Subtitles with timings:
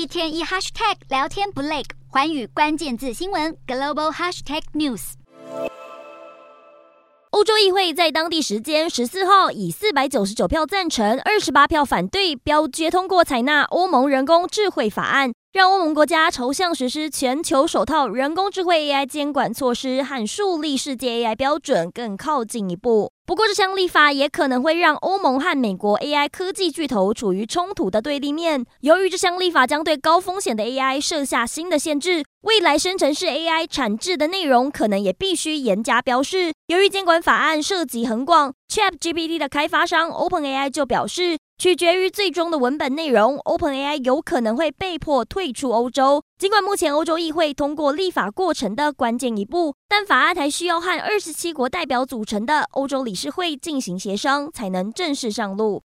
[0.00, 5.12] 一天一 hashtag 聊天不累，环宇关键字新闻 global hashtag news。
[7.32, 15.32] 欧洲议会在当地时间十四号以四百九十九票赞成、二十八票反对，表决通过采纳欧盟人工智慧法案。
[15.52, 23.10] 让欧盟国家朝向实施全球首套人工智慧 AI 监管措施和树立世界 AI 标准更靠近一步。
[23.26, 28.64] 不过，这项立法也可能会让欧盟和美国 AI 科技巨头处于冲突的对立面。
[28.82, 36.52] 由于这项立法将对高风险的 AI 设下新的限制，未来生成式 AI 产制的内容可能也必须严加标示。
[36.68, 41.36] 由于监管法案涉及很广，ChatGPT 的开发商 OpenAI 就表示。
[41.60, 46.22] 取决于最终的文本内容，OpenAI 有可能会被迫退出欧洲。
[46.38, 55.78] 尽管目前欧洲议会通过立法过程的关键一步，但法案还需要和二十七国代表组成的欧洲理事会进行协商，才能正式上路。